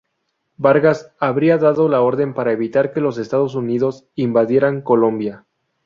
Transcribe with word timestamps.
Vargas 0.57 1.13
habría 1.19 1.59
dado 1.59 1.87
la 1.87 2.01
orden 2.01 2.33
para 2.33 2.51
evitar 2.51 2.91
que 2.91 3.01
los 3.01 3.19
Estados 3.19 3.53
Unidos 3.53 4.07
invadieran 4.15 4.81
Colombia. 4.81 5.45